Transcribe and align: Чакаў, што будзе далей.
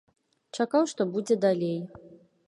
Чакаў, 0.61 0.87
што 0.93 1.01
будзе 1.17 1.37
далей. 1.45 1.77